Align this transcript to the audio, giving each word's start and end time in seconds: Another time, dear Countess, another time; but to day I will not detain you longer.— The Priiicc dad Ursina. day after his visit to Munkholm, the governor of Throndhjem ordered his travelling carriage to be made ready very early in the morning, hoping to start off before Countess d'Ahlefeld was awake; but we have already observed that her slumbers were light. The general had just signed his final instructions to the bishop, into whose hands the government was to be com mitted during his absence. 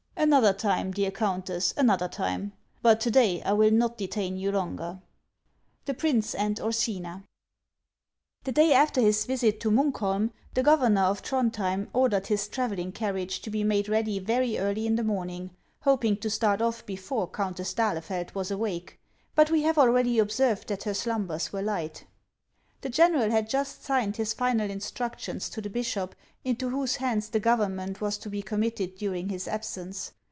Another 0.17 0.53
time, 0.53 0.91
dear 0.91 1.09
Countess, 1.09 1.73
another 1.75 2.07
time; 2.07 2.53
but 2.83 2.99
to 3.01 3.09
day 3.09 3.41
I 3.41 3.53
will 3.53 3.71
not 3.71 3.97
detain 3.97 4.37
you 4.37 4.51
longer.— 4.51 5.01
The 5.85 5.95
Priiicc 5.95 6.33
dad 6.33 6.57
Ursina. 6.57 7.23
day 8.43 8.71
after 8.71 9.01
his 9.01 9.25
visit 9.25 9.59
to 9.61 9.71
Munkholm, 9.71 10.29
the 10.53 10.61
governor 10.61 11.01
of 11.05 11.23
Throndhjem 11.23 11.87
ordered 11.91 12.27
his 12.27 12.47
travelling 12.47 12.91
carriage 12.91 13.41
to 13.41 13.49
be 13.49 13.63
made 13.63 13.89
ready 13.89 14.19
very 14.19 14.59
early 14.59 14.85
in 14.85 14.95
the 14.95 15.03
morning, 15.03 15.55
hoping 15.79 16.15
to 16.17 16.29
start 16.29 16.61
off 16.61 16.85
before 16.85 17.27
Countess 17.27 17.73
d'Ahlefeld 17.73 18.35
was 18.35 18.51
awake; 18.51 18.99
but 19.33 19.49
we 19.49 19.63
have 19.63 19.79
already 19.79 20.19
observed 20.19 20.67
that 20.67 20.83
her 20.83 20.93
slumbers 20.93 21.51
were 21.51 21.63
light. 21.63 22.05
The 22.81 22.89
general 22.89 23.29
had 23.29 23.47
just 23.47 23.83
signed 23.83 24.17
his 24.17 24.33
final 24.33 24.67
instructions 24.69 25.49
to 25.49 25.61
the 25.61 25.69
bishop, 25.69 26.15
into 26.43 26.69
whose 26.69 26.95
hands 26.95 27.29
the 27.29 27.39
government 27.39 28.01
was 28.01 28.17
to 28.17 28.27
be 28.27 28.41
com 28.41 28.61
mitted 28.61 28.97
during 28.97 29.29
his 29.29 29.47
absence. 29.47 30.13